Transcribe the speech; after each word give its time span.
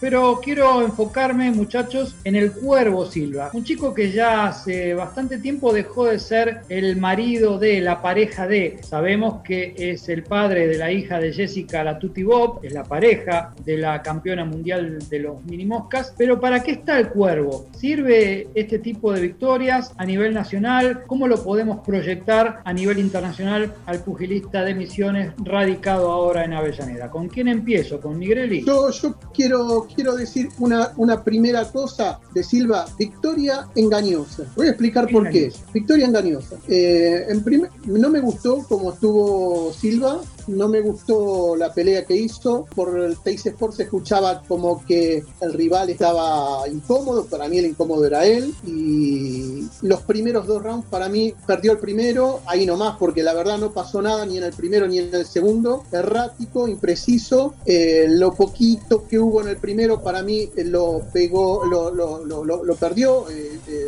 pero 0.00 0.40
quiero 0.42 0.82
enfocarme, 0.82 1.50
muchachos, 1.50 2.16
en 2.24 2.36
el 2.36 2.52
Cuervo 2.52 3.06
Silva, 3.06 3.50
un 3.52 3.64
chico 3.64 3.92
que 3.94 4.10
ya 4.12 4.46
hace 4.46 4.94
bastante 4.94 5.38
tiempo 5.38 5.72
dejó 5.72 6.06
de 6.06 6.18
ser 6.18 6.62
el 6.68 6.96
marido 6.96 7.58
de 7.58 7.80
la 7.80 8.02
pareja 8.02 8.46
de. 8.46 8.78
Sabemos 8.82 9.42
que 9.42 9.74
es 9.76 10.08
el 10.08 10.22
padre 10.22 10.66
de 10.66 10.78
la 10.78 10.90
hija 10.90 11.18
de 11.18 11.32
Jessica 11.32 11.84
Latuti 11.84 12.22
Bob, 12.22 12.60
es 12.62 12.72
la 12.72 12.84
pareja 12.84 13.54
de 13.64 13.76
la 13.76 14.02
campeona 14.02 14.44
mundial 14.44 14.98
de 15.08 15.18
los 15.18 15.44
mini 15.44 15.66
moscas. 15.66 16.14
Pero 16.16 16.40
¿para 16.40 16.62
qué 16.62 16.72
está 16.72 16.98
el 16.98 17.08
Cuervo? 17.08 17.66
¿Sirve 17.76 18.48
este 18.54 18.78
tipo 18.78 19.12
de 19.12 19.20
victorias 19.20 19.92
a 19.96 20.04
nivel 20.04 20.34
nacional? 20.34 21.04
¿Cómo 21.06 21.28
lo 21.28 21.42
podemos 21.42 21.80
proyectar 21.84 22.60
a 22.64 22.72
nivel 22.72 22.98
internacional 22.98 23.74
al 23.86 24.02
pugilista 24.02 24.64
de 24.64 24.74
Misiones 24.74 25.32
radicado 25.44 26.10
ahora 26.10 26.44
en 26.44 26.52
Avellaneda? 26.52 27.10
¿Con 27.10 27.28
quién 27.28 27.48
empiezo? 27.48 28.00
¿Con 28.00 28.18
Nigrelli? 28.18 28.64
Yo, 28.64 28.90
yo 28.90 29.18
quiero, 29.34 29.86
quiero 29.94 30.14
decir 30.14 30.48
una, 30.58 30.92
una 30.96 31.22
primera 31.22 31.70
cosa 31.70 32.20
de 32.32 32.42
Silva, 32.42 32.86
victoria 32.98 33.68
engañosa. 33.74 34.44
Voy 34.56 34.66
a 34.66 34.70
explicar 34.70 35.08
por 35.10 35.30
qué. 35.30 35.52
Victoria 35.72 36.06
engañosa. 36.06 36.56
Eh, 36.68 37.26
en 37.28 37.42
no 37.86 38.10
me 38.10 38.20
gustó 38.20 38.64
cómo 38.68 38.92
estuvo 38.92 39.72
Silva, 39.72 40.20
no 40.48 40.68
me 40.68 40.80
gustó 40.80 41.56
la 41.56 41.72
pelea 41.72 42.04
que 42.04 42.16
hizo. 42.16 42.66
Por 42.74 42.98
el 42.98 43.18
Teis 43.18 43.44
Sport 43.46 43.74
se 43.74 43.82
escuchaba 43.84 44.42
como 44.46 44.84
que 44.84 45.22
el 45.40 45.52
rival 45.52 45.90
estaba 45.90 46.68
incómodo. 46.68 47.26
Para 47.26 47.48
mí 47.48 47.58
el 47.58 47.66
incómodo 47.66 48.04
era 48.04 48.24
él. 48.24 48.54
Y 48.66 49.64
los 49.82 50.02
primeros 50.02 50.46
dos 50.46 50.62
rounds, 50.62 50.86
para 50.88 51.08
mí, 51.08 51.34
perdió 51.46 51.72
el 51.72 51.78
primero. 51.78 52.40
Ahí 52.46 52.66
nomás, 52.66 52.96
porque 52.98 53.22
la 53.22 53.34
verdad 53.34 53.58
no 53.58 53.72
pasó 53.72 54.02
nada 54.02 54.26
ni 54.26 54.38
en 54.38 54.44
el 54.44 54.52
primero 54.52 54.86
ni 54.86 54.98
en 54.98 55.14
el 55.14 55.26
segundo. 55.26 55.84
Errático, 55.92 56.68
impreciso. 56.68 57.54
Eh, 57.66 58.06
lo 58.08 58.32
poquito 58.32 59.06
que 59.06 59.18
hubo 59.18 59.40
en 59.40 59.48
el 59.48 59.56
primero, 59.56 60.02
para 60.02 60.22
mí 60.22 60.50
lo 60.56 61.02
pegó, 61.12 61.64
lo, 61.64 61.90
lo, 61.90 62.24
lo, 62.24 62.76
perdió. 62.76 63.28
Eh, 63.30 63.58
eh 63.68 63.79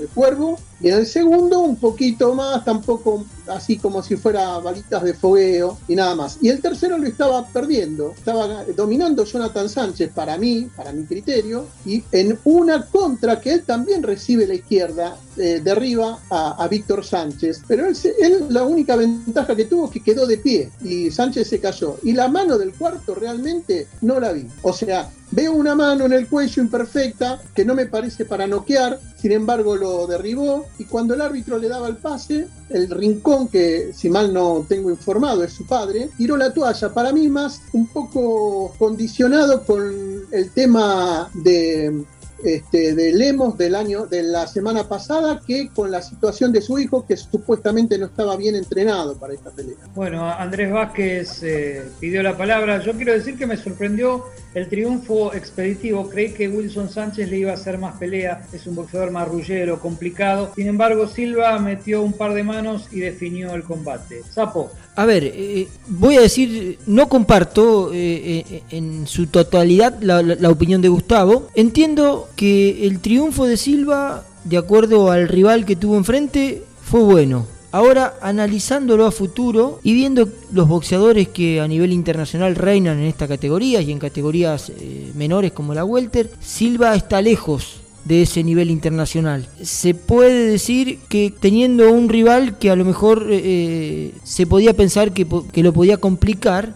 el 0.00 0.08
cuervo, 0.08 0.58
y 0.80 0.88
en 0.88 0.94
el 0.94 1.06
segundo 1.06 1.60
un 1.60 1.76
poquito 1.76 2.34
más, 2.34 2.64
tampoco 2.64 3.24
así 3.46 3.76
como 3.76 4.02
si 4.02 4.16
fuera 4.16 4.58
balitas 4.58 5.02
de 5.02 5.12
fogueo 5.12 5.78
y 5.88 5.94
nada 5.94 6.14
más. 6.14 6.38
Y 6.40 6.48
el 6.48 6.60
tercero 6.60 6.96
lo 6.96 7.06
estaba 7.06 7.46
perdiendo, 7.48 8.14
estaba 8.16 8.64
dominando 8.76 9.24
Jonathan 9.24 9.68
Sánchez 9.68 10.10
para 10.14 10.38
mí, 10.38 10.68
para 10.74 10.92
mi 10.92 11.04
criterio, 11.04 11.66
y 11.84 12.02
en 12.12 12.38
una 12.44 12.86
contra 12.86 13.40
que 13.40 13.52
él 13.52 13.64
también 13.64 14.02
recibe 14.02 14.46
la 14.46 14.54
izquierda, 14.54 15.16
eh, 15.36 15.60
derriba 15.62 16.18
a, 16.30 16.68
Víctor 16.70 17.04
Sánchez, 17.04 17.62
pero 17.66 17.86
él, 17.86 17.96
él, 18.20 18.46
la 18.48 18.62
única 18.62 18.94
ventaja 18.94 19.56
que 19.56 19.64
tuvo 19.64 19.86
es 19.86 19.90
que 19.90 20.00
quedó 20.00 20.26
de 20.26 20.38
pie 20.38 20.70
y 20.82 21.10
Sánchez 21.10 21.48
se 21.48 21.60
cayó. 21.60 21.96
Y 22.02 22.12
la 22.12 22.28
mano 22.28 22.58
del 22.58 22.72
cuarto 22.72 23.14
realmente 23.14 23.88
no 24.00 24.20
la 24.20 24.32
vi. 24.32 24.46
O 24.62 24.72
sea, 24.72 25.10
veo 25.30 25.52
una 25.52 25.74
mano 25.74 26.06
en 26.06 26.12
el 26.12 26.26
cuello 26.26 26.62
imperfecta 26.62 27.40
que 27.54 27.64
no 27.64 27.74
me 27.74 27.86
parece 27.86 28.24
para 28.24 28.46
noquear, 28.46 28.98
sin 29.16 29.32
embargo 29.32 29.76
lo 29.76 30.06
derribó 30.06 30.66
y 30.78 30.84
cuando 30.84 31.14
el 31.14 31.20
árbitro 31.20 31.58
le 31.58 31.68
daba 31.68 31.88
el 31.88 31.96
pase, 31.96 32.48
el 32.68 32.90
rincón, 32.90 33.48
que 33.48 33.92
si 33.94 34.08
mal 34.10 34.32
no 34.32 34.64
tengo 34.68 34.90
informado 34.90 35.44
es 35.44 35.52
su 35.52 35.66
padre, 35.66 36.10
tiró 36.16 36.36
la 36.36 36.52
toalla. 36.52 36.92
Para 36.92 37.12
mí 37.12 37.28
más 37.28 37.62
un 37.72 37.86
poco 37.88 38.74
condicionado 38.78 39.64
con 39.64 39.92
el 40.32 40.50
tema 40.50 41.28
de 41.34 42.04
este, 42.44 42.94
de 42.94 43.12
Lemos 43.12 43.58
del 43.58 43.74
año, 43.74 44.06
de 44.06 44.22
la 44.22 44.46
semana 44.46 44.88
pasada, 44.88 45.42
que 45.46 45.68
con 45.68 45.90
la 45.90 46.00
situación 46.00 46.52
de 46.52 46.62
su 46.62 46.78
hijo, 46.78 47.06
que 47.06 47.16
supuestamente 47.16 47.98
no 47.98 48.06
estaba 48.06 48.36
bien 48.36 48.54
entrenado 48.54 49.16
para 49.18 49.34
esta 49.34 49.50
pelea. 49.50 49.76
Bueno, 49.94 50.26
Andrés 50.26 50.72
Vázquez 50.72 51.42
eh, 51.42 51.82
pidió 52.00 52.22
la 52.22 52.36
palabra. 52.36 52.82
Yo 52.82 52.92
quiero 52.94 53.12
decir 53.12 53.36
que 53.36 53.46
me 53.46 53.56
sorprendió 53.56 54.24
el 54.54 54.68
triunfo 54.68 55.32
expeditivo. 55.34 56.08
Creí 56.08 56.32
que 56.32 56.48
Wilson 56.48 56.90
Sánchez 56.90 57.30
le 57.30 57.38
iba 57.38 57.52
a 57.52 57.54
hacer 57.54 57.78
más 57.78 57.96
pelea. 57.96 58.46
Es 58.52 58.66
un 58.66 58.74
boxeador 58.74 59.10
marrullero, 59.10 59.80
complicado. 59.80 60.52
Sin 60.56 60.66
embargo, 60.66 61.06
Silva 61.06 61.58
metió 61.58 62.02
un 62.02 62.12
par 62.12 62.34
de 62.34 62.42
manos 62.42 62.88
y 62.90 63.00
definió 63.00 63.54
el 63.54 63.62
combate. 63.62 64.22
Sapo. 64.30 64.70
A 64.96 65.06
ver, 65.06 65.24
eh, 65.24 65.68
voy 65.86 66.16
a 66.16 66.20
decir, 66.20 66.78
no 66.86 67.08
comparto 67.08 67.90
eh, 67.92 68.62
en 68.70 69.06
su 69.06 69.28
totalidad 69.28 70.00
la 70.02 70.50
opinión 70.50 70.82
de 70.82 70.88
Gustavo. 70.88 71.48
Entiendo 71.54 72.28
que 72.36 72.86
el 72.86 73.00
triunfo 73.00 73.46
de 73.46 73.56
Silva, 73.56 74.24
de 74.44 74.58
acuerdo 74.58 75.10
al 75.10 75.28
rival 75.28 75.64
que 75.64 75.76
tuvo 75.76 75.96
enfrente, 75.96 76.62
fue 76.82 77.00
bueno. 77.00 77.46
Ahora, 77.72 78.14
analizándolo 78.20 79.06
a 79.06 79.12
futuro 79.12 79.78
y 79.84 79.94
viendo 79.94 80.28
los 80.52 80.66
boxeadores 80.66 81.28
que 81.28 81.60
a 81.60 81.68
nivel 81.68 81.92
internacional 81.92 82.56
reinan 82.56 82.98
en 82.98 83.04
esta 83.04 83.28
categoría 83.28 83.80
y 83.80 83.92
en 83.92 84.00
categorías 84.00 84.70
eh, 84.70 85.12
menores 85.14 85.52
como 85.52 85.72
la 85.72 85.84
Welter, 85.84 86.30
Silva 86.40 86.96
está 86.96 87.22
lejos 87.22 87.76
de 88.04 88.22
ese 88.22 88.42
nivel 88.42 88.70
internacional. 88.70 89.46
Se 89.62 89.94
puede 89.94 90.50
decir 90.50 90.98
que 91.08 91.32
teniendo 91.38 91.92
un 91.92 92.08
rival 92.08 92.58
que 92.58 92.70
a 92.70 92.76
lo 92.76 92.84
mejor 92.84 93.28
eh, 93.30 93.40
eh, 93.44 94.14
se 94.24 94.48
podía 94.48 94.74
pensar 94.74 95.12
que, 95.12 95.24
lo 95.62 95.72
podía 95.72 95.98
complicar, 95.98 96.74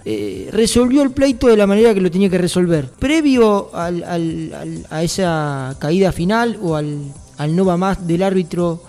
resolvió 0.52 1.02
el 1.02 1.10
pleito 1.10 1.48
de 1.48 1.56
la 1.56 1.66
manera 1.66 1.92
que 1.92 2.02
lo 2.02 2.10
tenía 2.10 2.30
que 2.30 2.38
resolver. 2.38 2.88
Previo 3.00 3.70
a 3.74 5.02
esa 5.02 5.74
caída 5.80 6.12
final 6.12 6.56
o 6.62 6.76
al, 6.76 7.12
al 7.36 7.56
no 7.56 7.64
va 7.64 7.76
más 7.76 8.06
del 8.06 8.22
árbitro 8.22 8.82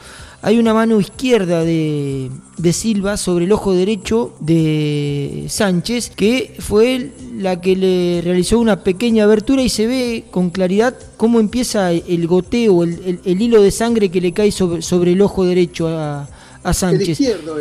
hay 0.46 0.60
una 0.60 0.76
mano 0.76 1.00
izquierda 1.00 1.64
de, 1.64 2.30
Silva 2.72 3.18
sobre 3.18 3.46
el 3.46 3.52
ojo 3.52 3.74
derecho 3.74 4.36
de 4.40 5.48
Sánchez, 5.50 6.12
que 6.16 6.56
fue 6.60 7.10
la 7.36 7.60
que 7.60 7.76
le 7.76 8.22
realizó 8.24 8.60
una 8.60 8.84
pequeña 8.84 9.24
abertura 9.24 9.64
y 9.64 9.70
se 9.70 9.88
ve 9.88 10.26
con 10.30 10.52
claridad 10.52 10.96
cómo 11.18 11.40
empieza 11.40 11.92
el 11.92 12.28
goteo, 12.28 12.84
el, 12.84 13.20
hilo 13.26 13.60
de 13.60 13.72
sangre 13.72 14.10
que 14.10 14.22
le 14.22 14.34
cae 14.34 14.52
sobre, 14.52 15.14
el 15.14 15.22
ojo 15.24 15.46
derecho 15.46 15.88
a, 15.88 16.28
Sánchez. 16.72 17.20
El 17.20 17.26
izquierdo 17.26 17.56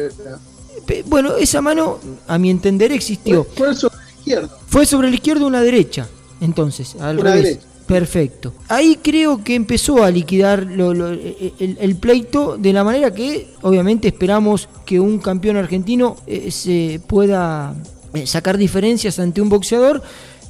Bueno, 1.06 1.37
esa 1.37 1.62
mano, 1.62 1.99
a 2.28 2.37
mi 2.37 2.51
entender, 2.51 2.93
existió. 2.93 3.45
Fue 3.45 3.75
sobre 3.75 3.97
el 3.97 4.19
izquierdo. 4.19 4.59
Fue 4.66 4.84
sobre 4.84 5.09
el 5.09 5.15
izquierdo 5.15 5.47
una 5.47 5.62
derecha, 5.62 6.06
entonces, 6.43 6.97
al 7.01 7.19
revés. 7.19 7.61
Perfecto. 7.87 8.55
Ahí 8.69 8.99
creo 9.03 9.45
que 9.45 9.55
empezó 9.55 10.03
a 10.03 10.11
liquidar 10.11 10.67
el, 10.71 11.97
pleito 12.00 12.56
de 12.56 12.72
la 12.72 12.83
manera 12.83 13.12
que 13.12 13.49
obviamente 13.61 14.09
esperamos 14.09 14.69
que 14.87 15.00
un 15.00 15.19
campeón 15.19 15.59
argentino 15.59 16.17
eh, 16.27 16.50
se 16.50 17.00
pueda 17.06 17.75
eh, 18.15 18.27
sacar 18.27 18.56
diferencias 18.56 19.19
ante 19.19 19.43
un 19.43 19.50
boxeador 19.50 20.03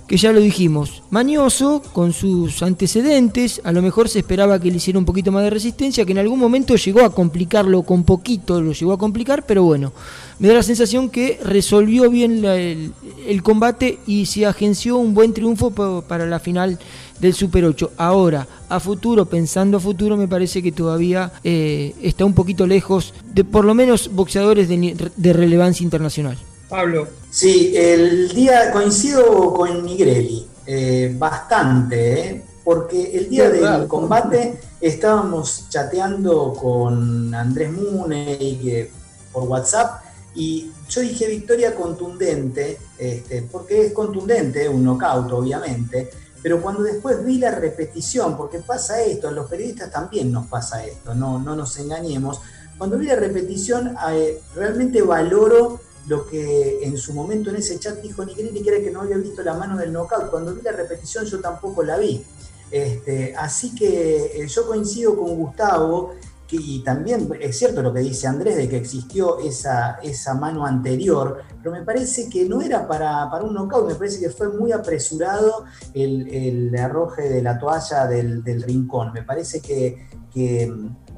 que 0.06 0.18
ya 0.18 0.32
lo 0.32 0.40
dijimos, 0.40 1.02
mañoso, 1.10 1.82
con 1.92 2.12
sus 2.12 2.62
antecedentes, 2.62 3.60
a 3.64 3.72
lo 3.72 3.80
mejor 3.80 4.08
se 4.08 4.18
esperaba 4.18 4.60
que 4.60 4.70
le 4.70 4.76
hiciera 4.76 4.98
un 4.98 5.06
poquito 5.06 5.32
más 5.32 5.44
de 5.44 5.50
resistencia, 5.50 6.04
que 6.04 6.12
en 6.12 6.18
algún 6.18 6.38
momento 6.38 6.76
llegó 6.76 7.00
a 7.00 7.14
complicarlo 7.14 7.82
con 7.84 8.04
poquito, 8.04 8.60
lo 8.60 8.72
llegó 8.72 8.92
a 8.92 8.98
complicar, 8.98 9.46
pero 9.46 9.62
bueno, 9.62 9.92
me 10.38 10.48
da 10.48 10.54
la 10.54 10.62
sensación 10.62 11.08
que 11.08 11.40
resolvió 11.42 12.10
bien 12.10 12.44
el, 12.44 13.42
combate 13.42 13.98
y 14.06 14.26
se 14.26 14.44
agenció 14.44 14.98
un 14.98 15.14
buen 15.14 15.32
triunfo 15.32 15.70
para 16.02 16.26
la 16.26 16.38
final 16.38 16.78
del 17.20 17.32
Super 17.32 17.64
8. 17.64 17.92
Ahora, 17.96 18.46
a 18.68 18.80
futuro, 18.80 19.24
pensando 19.24 19.78
a 19.78 19.80
futuro, 19.80 20.18
me 20.18 20.28
parece 20.28 20.62
que 20.62 20.72
todavía 20.72 21.32
eh, 21.44 21.94
está 22.02 22.26
un 22.26 22.34
poquito 22.34 22.66
lejos 22.66 23.14
de 23.32 23.44
por 23.44 23.64
lo 23.64 23.74
menos 23.74 24.10
boxeadores 24.12 24.68
de 24.68 25.32
relevancia 25.32 25.84
internacional. 25.84 26.36
Pablo. 26.68 27.08
Sí, 27.30 27.72
el 27.76 28.28
día 28.30 28.70
coincido 28.70 29.52
con 29.52 29.84
Nigrelli, 29.84 30.46
eh, 30.66 31.14
bastante, 31.18 32.28
eh, 32.28 32.44
porque 32.62 33.16
el 33.16 33.28
día 33.28 33.50
del 33.50 33.86
combate 33.86 34.58
estábamos 34.80 35.66
chateando 35.68 36.54
con 36.54 37.34
Andrés 37.34 37.70
Mune 37.72 38.88
por 39.32 39.44
WhatsApp 39.44 40.02
y 40.34 40.70
yo 40.88 41.00
dije 41.00 41.28
victoria 41.28 41.74
contundente, 41.74 42.78
este, 42.98 43.42
porque 43.42 43.86
es 43.86 43.92
contundente, 43.92 44.68
un 44.68 44.84
knockout 44.84 45.30
obviamente, 45.32 46.10
pero 46.42 46.60
cuando 46.60 46.82
después 46.82 47.24
vi 47.24 47.38
la 47.38 47.50
repetición, 47.52 48.36
porque 48.36 48.58
pasa 48.58 49.02
esto, 49.02 49.28
a 49.28 49.32
los 49.32 49.48
periodistas 49.48 49.90
también 49.90 50.30
nos 50.32 50.46
pasa 50.46 50.84
esto, 50.84 51.14
no, 51.14 51.38
no 51.38 51.54
nos 51.56 51.78
engañemos, 51.78 52.40
cuando 52.76 52.98
vi 52.98 53.06
la 53.06 53.16
repetición 53.16 53.96
eh, 54.10 54.40
realmente 54.54 55.02
valoro 55.02 55.80
lo 56.06 56.26
que 56.26 56.84
en 56.84 56.96
su 56.98 57.14
momento 57.14 57.50
en 57.50 57.56
ese 57.56 57.78
chat 57.78 58.00
dijo 58.00 58.24
Nigrelli, 58.24 58.62
que 58.62 58.70
era 58.70 58.80
que 58.80 58.90
no 58.90 59.00
había 59.00 59.16
visto 59.16 59.42
la 59.42 59.54
mano 59.54 59.76
del 59.76 59.92
knockout. 59.92 60.30
Cuando 60.30 60.54
vi 60.54 60.62
la 60.62 60.72
repetición 60.72 61.24
yo 61.24 61.40
tampoco 61.40 61.82
la 61.82 61.96
vi. 61.98 62.24
Este, 62.70 63.34
así 63.36 63.74
que 63.74 64.42
eh, 64.42 64.46
yo 64.48 64.66
coincido 64.66 65.16
con 65.16 65.36
Gustavo, 65.36 66.14
que, 66.48 66.56
y 66.56 66.82
también 66.82 67.30
es 67.40 67.58
cierto 67.58 67.82
lo 67.82 67.92
que 67.92 68.00
dice 68.00 68.26
Andrés 68.26 68.56
de 68.56 68.68
que 68.68 68.76
existió 68.76 69.38
esa, 69.38 69.98
esa 70.02 70.34
mano 70.34 70.66
anterior, 70.66 71.42
pero 71.62 71.74
me 71.74 71.82
parece 71.82 72.28
que 72.28 72.44
no 72.44 72.60
era 72.60 72.86
para, 72.86 73.30
para 73.30 73.44
un 73.44 73.54
knockout, 73.54 73.88
me 73.88 73.94
parece 73.94 74.20
que 74.20 74.30
fue 74.30 74.48
muy 74.48 74.72
apresurado 74.72 75.64
el, 75.94 76.28
el 76.28 76.76
arroje 76.76 77.28
de 77.28 77.42
la 77.42 77.58
toalla 77.58 78.06
del, 78.06 78.42
del 78.42 78.62
rincón. 78.62 79.12
Me 79.12 79.22
parece 79.22 79.60
que 79.60 80.06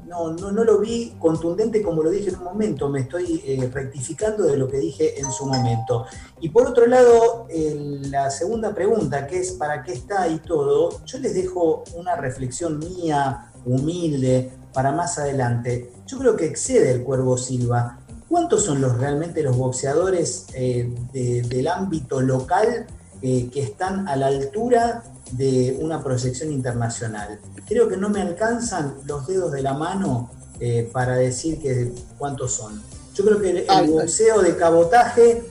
no, 0.07 0.31
no, 0.31 0.51
no 0.51 0.63
lo 0.63 0.79
vi 0.79 1.15
contundente 1.19 1.81
como 1.81 2.01
lo 2.01 2.09
dije 2.09 2.29
en 2.29 2.37
un 2.37 2.45
momento, 2.45 2.89
me 2.89 3.01
estoy 3.01 3.41
eh, 3.45 3.69
rectificando 3.71 4.43
de 4.43 4.57
lo 4.57 4.67
que 4.67 4.77
dije 4.77 5.19
en 5.19 5.31
su 5.31 5.45
momento. 5.45 6.05
Y 6.39 6.49
por 6.49 6.67
otro 6.67 6.85
lado, 6.87 7.47
la 7.49 8.29
segunda 8.31 8.73
pregunta, 8.73 9.27
que 9.27 9.39
es 9.39 9.51
¿para 9.51 9.83
qué 9.83 9.93
está 9.93 10.27
y 10.27 10.39
todo? 10.39 11.03
Yo 11.05 11.19
les 11.19 11.33
dejo 11.33 11.83
una 11.95 12.15
reflexión 12.15 12.79
mía, 12.79 13.51
humilde, 13.65 14.51
para 14.73 14.91
más 14.91 15.17
adelante. 15.17 15.91
Yo 16.05 16.19
creo 16.19 16.35
que 16.35 16.45
excede 16.45 16.91
el 16.91 17.03
Cuervo 17.03 17.37
Silva. 17.37 17.99
¿Cuántos 18.29 18.63
son 18.63 18.81
los 18.81 18.97
realmente 18.97 19.41
los 19.41 19.57
boxeadores 19.57 20.47
eh, 20.53 20.93
del 21.13 21.67
ámbito 21.67 22.21
local 22.21 22.85
eh, 23.21 23.49
que 23.51 23.61
están 23.61 24.07
a 24.07 24.15
la 24.15 24.27
altura 24.27 25.03
de 25.31 25.77
una 25.79 26.03
proyección 26.03 26.51
internacional? 26.51 27.39
Creo 27.67 27.87
que 27.87 27.97
no 27.97 28.09
me 28.09 28.21
alcanzan 28.21 28.95
los 29.05 29.27
dedos 29.27 29.51
de 29.51 29.61
la 29.61 29.73
mano 29.73 30.31
eh, 30.59 30.89
para 30.91 31.15
decir 31.15 31.59
que 31.59 31.91
cuántos 32.17 32.53
son. 32.53 32.81
Yo 33.13 33.25
creo 33.25 33.41
que 33.41 33.65
el, 33.67 33.89
boxeo 33.89 34.41
de 34.41 34.55
cabotaje, 34.55 35.43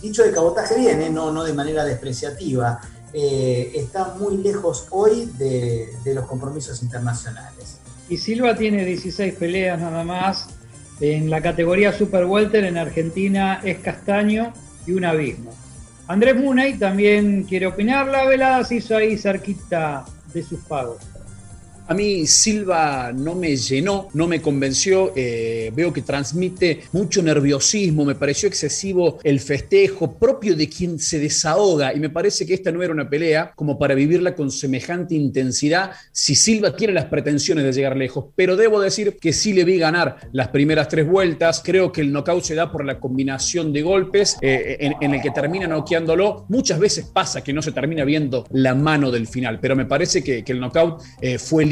dicho 0.00 0.22
de 0.22 0.30
cabotaje 0.30 0.78
bien, 0.78 1.12
no, 1.12 1.32
no 1.32 1.42
de 1.42 1.52
manera 1.52 1.84
despreciativa, 1.84 2.80
está 3.12 4.14
muy 4.20 4.36
lejos 4.36 4.86
hoy 4.90 5.26
de, 5.36 5.88
de 6.04 6.14
los 6.14 6.26
compromisos 6.26 6.80
internacionales. 6.82 7.78
Y 8.08 8.18
Silva 8.18 8.54
tiene 8.54 8.84
16 8.84 9.34
peleas 9.34 9.80
nada 9.80 10.04
más, 10.04 10.46
en 11.00 11.30
la 11.30 11.40
categoría 11.40 11.92
Super 11.92 12.24
Welter 12.24 12.64
en 12.64 12.76
Argentina 12.76 13.60
es 13.62 13.78
Castaño 13.78 14.52
y 14.86 14.92
un 14.92 15.04
abismo. 15.04 15.52
Andrés 16.08 16.36
Munay 16.36 16.78
también 16.78 17.42
quiere 17.42 17.66
opinar. 17.66 18.06
La 18.08 18.24
velada 18.24 18.64
se 18.64 18.76
hizo 18.76 18.96
ahí 18.96 19.18
cerquita 19.18 20.06
de 20.32 20.42
sus 20.42 20.60
pagos. 20.60 20.96
A 21.90 21.94
mí 21.94 22.26
Silva 22.26 23.12
no 23.14 23.34
me 23.34 23.56
llenó, 23.56 24.10
no 24.12 24.28
me 24.28 24.42
convenció, 24.42 25.14
eh, 25.16 25.72
veo 25.74 25.90
que 25.90 26.02
transmite 26.02 26.82
mucho 26.92 27.22
nerviosismo, 27.22 28.04
me 28.04 28.14
pareció 28.14 28.46
excesivo 28.46 29.18
el 29.24 29.40
festejo 29.40 30.12
propio 30.18 30.54
de 30.54 30.68
quien 30.68 30.98
se 30.98 31.18
desahoga 31.18 31.94
y 31.94 31.98
me 31.98 32.10
parece 32.10 32.44
que 32.44 32.52
esta 32.52 32.70
no 32.70 32.82
era 32.82 32.92
una 32.92 33.08
pelea 33.08 33.52
como 33.56 33.78
para 33.78 33.94
vivirla 33.94 34.34
con 34.34 34.50
semejante 34.50 35.14
intensidad 35.14 35.92
si 36.12 36.34
Silva 36.34 36.76
tiene 36.76 36.92
las 36.92 37.06
pretensiones 37.06 37.64
de 37.64 37.72
llegar 37.72 37.96
lejos, 37.96 38.26
pero 38.36 38.54
debo 38.54 38.82
decir 38.82 39.16
que 39.18 39.32
sí 39.32 39.54
le 39.54 39.64
vi 39.64 39.78
ganar 39.78 40.18
las 40.32 40.48
primeras 40.48 40.88
tres 40.88 41.08
vueltas, 41.08 41.62
creo 41.64 41.90
que 41.90 42.02
el 42.02 42.12
knockout 42.12 42.44
se 42.44 42.54
da 42.54 42.70
por 42.70 42.84
la 42.84 43.00
combinación 43.00 43.72
de 43.72 43.80
golpes 43.80 44.36
eh, 44.42 44.92
en, 45.00 45.14
el 45.14 45.22
que 45.22 45.30
termina 45.30 45.66
noqueándolo, 45.66 46.44
muchas 46.50 46.78
veces 46.78 47.06
pasa 47.06 47.42
que 47.42 47.54
no 47.54 47.62
se 47.62 47.72
termina 47.72 48.04
viendo 48.04 48.46
la 48.50 48.74
mano 48.74 49.10
del 49.10 49.26
final, 49.26 49.58
pero 49.58 49.74
me 49.74 49.86
parece 49.86 50.22
que, 50.22 50.44
el 50.48 50.60
knockout 50.60 51.02
eh, 51.20 51.38
fue 51.38 51.64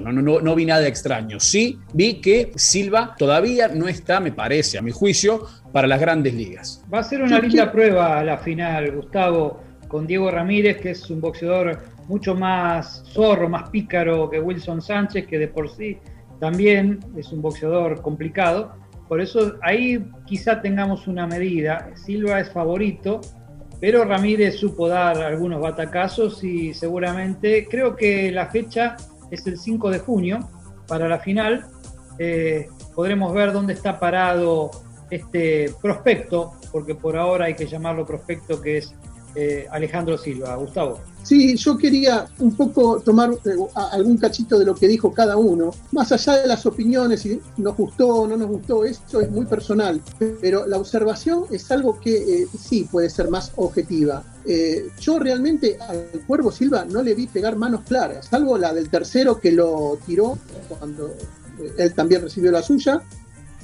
no, 0.00 0.12
no, 0.12 0.40
no, 0.40 0.54
vi 0.54 0.64
nada 0.64 0.86
extraño. 0.86 1.40
Sí 1.40 1.78
vi 1.92 2.20
que 2.20 2.52
Silva 2.56 3.14
todavía 3.18 3.68
no 3.68 3.88
está, 3.88 4.20
me 4.20 4.32
parece, 4.32 4.78
a 4.78 4.82
mi 4.82 4.90
juicio, 4.90 5.46
para 5.72 5.86
las 5.86 6.00
grandes 6.00 6.34
ligas. 6.34 6.84
Va 6.92 7.00
a 7.00 7.02
ser 7.02 7.22
una 7.22 7.38
linda 7.38 7.72
prueba 7.72 8.18
a 8.18 8.24
la 8.24 8.38
final, 8.38 8.92
Gustavo, 8.92 9.62
con 9.88 10.06
Diego 10.06 10.30
Ramírez, 10.30 10.78
que 10.78 10.90
es 10.90 11.10
un 11.10 11.20
boxeador 11.20 11.78
mucho 12.08 12.34
más 12.34 13.04
zorro, 13.12 13.48
más 13.48 13.70
pícaro 13.70 14.28
que 14.28 14.40
Wilson 14.40 14.82
Sánchez, 14.82 15.26
que 15.26 15.38
de 15.38 15.48
por 15.48 15.70
sí 15.70 15.98
también 16.40 17.00
es 17.16 17.32
un 17.32 17.40
boxeador 17.42 18.02
complicado. 18.02 18.74
Por 19.08 19.20
eso 19.20 19.54
ahí 19.62 20.04
quizá 20.26 20.60
tengamos 20.60 21.06
una 21.06 21.26
medida. 21.26 21.90
Silva 21.94 22.40
es 22.40 22.50
favorito, 22.50 23.20
pero 23.80 24.04
Ramírez 24.04 24.56
supo 24.56 24.88
dar 24.88 25.18
algunos 25.18 25.60
batacazos 25.60 26.42
y 26.44 26.72
seguramente 26.72 27.66
creo 27.68 27.94
que 27.94 28.30
la 28.32 28.46
fecha 28.46 28.96
es 29.32 29.46
el 29.46 29.58
5 29.58 29.90
de 29.90 29.98
junio 29.98 30.48
para 30.86 31.08
la 31.08 31.18
final. 31.18 31.66
Eh, 32.18 32.68
podremos 32.94 33.32
ver 33.34 33.52
dónde 33.52 33.72
está 33.72 33.98
parado 33.98 34.70
este 35.10 35.74
prospecto, 35.80 36.52
porque 36.70 36.94
por 36.94 37.16
ahora 37.16 37.46
hay 37.46 37.54
que 37.54 37.66
llamarlo 37.66 38.06
prospecto, 38.06 38.60
que 38.60 38.78
es 38.78 38.94
eh, 39.34 39.66
Alejandro 39.70 40.18
Silva. 40.18 40.54
Gustavo. 40.56 41.00
Sí, 41.22 41.56
yo 41.56 41.78
quería 41.78 42.26
un 42.40 42.54
poco 42.54 43.00
tomar 43.00 43.30
eh, 43.30 43.56
algún 43.92 44.18
cachito 44.18 44.58
de 44.58 44.66
lo 44.66 44.74
que 44.74 44.86
dijo 44.86 45.12
cada 45.12 45.38
uno, 45.38 45.70
más 45.92 46.12
allá 46.12 46.42
de 46.42 46.46
las 46.46 46.66
opiniones, 46.66 47.22
si 47.22 47.40
nos 47.56 47.74
gustó 47.76 48.08
o 48.08 48.26
no 48.26 48.36
nos 48.36 48.48
gustó, 48.48 48.84
eso 48.84 49.20
es 49.20 49.30
muy 49.30 49.46
personal, 49.46 50.02
pero 50.40 50.66
la 50.66 50.76
observación 50.76 51.44
es 51.50 51.70
algo 51.70 51.98
que 52.00 52.46
sí 52.58 52.86
puede 52.90 53.08
ser 53.08 53.30
más 53.30 53.52
objetiva. 53.56 54.22
Eh, 54.44 54.90
yo 55.00 55.18
realmente 55.18 55.78
al 55.80 56.08
Cuervo 56.26 56.50
Silva 56.50 56.84
no 56.84 57.02
le 57.02 57.14
vi 57.14 57.26
pegar 57.26 57.56
manos 57.56 57.82
claras, 57.86 58.26
salvo 58.26 58.58
la 58.58 58.72
del 58.72 58.88
tercero 58.88 59.40
que 59.40 59.52
lo 59.52 59.98
tiró 60.04 60.38
cuando 60.68 61.14
él 61.76 61.94
también 61.94 62.22
recibió 62.22 62.50
la 62.50 62.62
suya. 62.62 63.02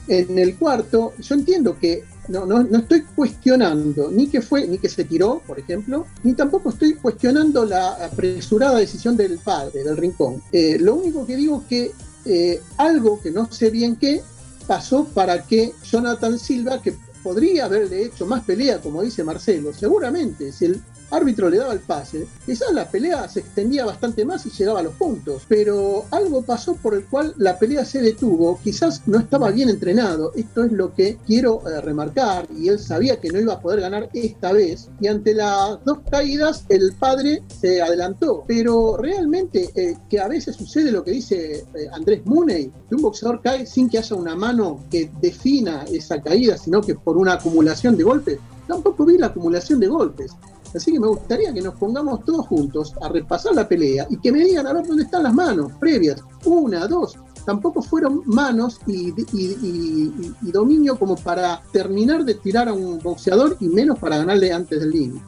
En 0.06 0.38
el 0.38 0.56
cuarto, 0.56 1.12
yo 1.19 1.34
entiendo 1.34 1.78
que 1.78 2.04
no, 2.28 2.46
no, 2.46 2.62
no, 2.62 2.78
estoy 2.78 3.02
cuestionando 3.02 4.10
ni 4.10 4.28
que 4.28 4.40
fue, 4.40 4.66
ni 4.66 4.78
que 4.78 4.88
se 4.88 5.04
tiró, 5.04 5.42
por 5.46 5.58
ejemplo, 5.58 6.06
ni 6.22 6.34
tampoco 6.34 6.70
estoy 6.70 6.94
cuestionando 6.94 7.64
la 7.64 8.06
apresurada 8.06 8.78
decisión 8.78 9.16
del 9.16 9.38
padre, 9.38 9.84
del 9.84 9.96
rincón. 9.96 10.42
Eh, 10.52 10.78
lo 10.80 10.94
único 10.94 11.26
que 11.26 11.36
digo 11.36 11.62
es 11.62 11.69
que 11.69 11.92
eh, 12.25 12.62
algo 12.76 13.20
que 13.20 13.30
no 13.30 13.50
sé 13.50 13.70
bien 13.70 13.96
qué 13.96 14.22
pasó 14.66 15.04
para 15.06 15.44
que 15.44 15.72
Jonathan 15.82 16.38
Silva, 16.38 16.80
que 16.82 16.94
podría 17.28 17.66
haberle 17.66 18.04
hecho 18.04 18.25
más 18.25 18.42
pelea, 18.42 18.80
como 18.80 19.02
dice 19.02 19.22
Marcelo, 19.22 19.70
seguramente, 19.75 20.50
si 20.50 20.64
el 20.64 20.80
árbitro 21.10 21.49
le 21.49 21.58
daba 21.58 21.72
el 21.72 21.81
pase, 21.81 22.26
quizás 22.44 22.72
la 22.72 22.90
pelea 22.90 23.28
se 23.28 23.40
extendía 23.40 23.84
bastante 23.84 24.25
más 24.25 24.44
y 24.46 24.50
llegaba 24.50 24.81
a 24.81 24.82
los 24.82 24.94
puntos, 24.94 25.43
pero 25.49 26.05
algo 26.10 26.43
pasó 26.43 26.75
por 26.76 26.94
el 26.94 27.05
cual 27.05 27.34
la 27.37 27.58
pelea 27.58 27.84
se 27.84 28.00
detuvo, 28.00 28.58
quizás 28.62 29.02
no 29.06 29.19
estaba 29.19 29.50
bien 29.50 29.69
entrenado, 29.69 30.32
esto 30.34 30.64
es 30.64 30.72
lo 30.72 30.94
que 30.94 31.19
quiero 31.26 31.62
eh, 31.69 31.81
remarcar, 31.81 32.46
y 32.56 32.69
él 32.69 32.78
sabía 32.78 33.20
que 33.20 33.31
no 33.31 33.40
iba 33.40 33.55
a 33.55 33.60
poder 33.60 33.81
ganar 33.81 34.08
esta 34.12 34.52
vez, 34.52 34.88
y 35.00 35.06
ante 35.08 35.34
las 35.34 35.82
dos 35.84 35.99
caídas 36.10 36.64
el 36.69 36.93
padre 36.99 37.43
se 37.61 37.81
adelantó, 37.82 38.44
pero 38.46 38.96
realmente 38.96 39.70
eh, 39.75 39.96
que 40.08 40.20
a 40.20 40.28
veces 40.28 40.56
sucede 40.56 40.93
lo 40.93 41.04
que 41.04 41.12
dice 41.12 41.64
eh, 41.75 41.88
Andrés 41.93 42.25
Muney, 42.25 42.70
que 42.88 42.94
un 42.94 43.02
boxeador 43.02 43.40
cae 43.43 43.66
sin 43.66 43.88
que 43.88 43.99
haya 43.99 44.16
una 44.16 44.34
mano 44.34 44.84
que 44.90 45.11
defina 45.20 45.84
esa 45.90 46.20
caída, 46.22 46.56
sino 46.56 46.81
que 46.81 46.94
por 46.94 47.16
una 47.16 47.34
acumulación 47.34 47.96
de 47.96 48.04
golpes, 48.04 48.38
tampoco 48.66 49.04
vi 49.04 49.19
la 49.19 49.26
acumulación 49.26 49.81
de 49.81 49.88
golpes. 49.88 50.32
Así 50.74 50.92
que 50.92 51.00
me 51.00 51.08
gustaría 51.08 51.52
que 51.52 51.62
nos 51.62 51.74
pongamos 51.74 52.24
todos 52.24 52.46
juntos 52.46 52.94
a 53.00 53.08
repasar 53.08 53.54
la 53.54 53.68
pelea 53.68 54.06
y 54.10 54.18
que 54.18 54.32
me 54.32 54.44
digan 54.44 54.66
a 54.66 54.72
ver 54.72 54.86
dónde 54.86 55.04
están 55.04 55.22
las 55.22 55.34
manos 55.34 55.72
previas. 55.80 56.22
Una, 56.44 56.86
dos. 56.86 57.16
Tampoco 57.44 57.80
fueron 57.80 58.22
manos 58.26 58.78
y, 58.86 59.14
y 59.32 60.52
dominio 60.52 60.98
como 60.98 61.16
para 61.16 61.62
terminar 61.72 62.24
de 62.24 62.34
tirar 62.34 62.68
a 62.68 62.74
un 62.74 62.98
boxeador 62.98 63.56
y 63.60 63.68
menos 63.68 63.98
para 63.98 64.18
ganarle 64.18 64.52
antes 64.52 64.80
del 64.80 64.90
límite. 64.90 65.24